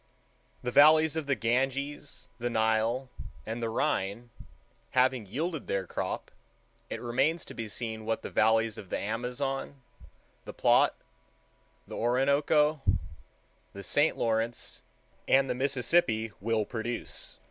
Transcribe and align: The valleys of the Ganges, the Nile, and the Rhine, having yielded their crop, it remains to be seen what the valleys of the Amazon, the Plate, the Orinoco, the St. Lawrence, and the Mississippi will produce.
The 0.63 0.71
valleys 0.71 1.15
of 1.15 1.27
the 1.27 1.35
Ganges, 1.35 2.27
the 2.39 2.49
Nile, 2.49 3.09
and 3.45 3.61
the 3.61 3.69
Rhine, 3.69 4.31
having 4.97 5.27
yielded 5.27 5.67
their 5.67 5.85
crop, 5.85 6.31
it 6.89 6.99
remains 6.99 7.45
to 7.45 7.53
be 7.53 7.67
seen 7.67 8.03
what 8.03 8.23
the 8.23 8.31
valleys 8.31 8.79
of 8.79 8.89
the 8.89 8.97
Amazon, 8.97 9.83
the 10.43 10.53
Plate, 10.55 10.93
the 11.87 11.95
Orinoco, 11.97 12.81
the 13.73 13.83
St. 13.83 14.17
Lawrence, 14.17 14.81
and 15.27 15.47
the 15.47 15.53
Mississippi 15.53 16.31
will 16.41 16.65
produce. 16.65 17.37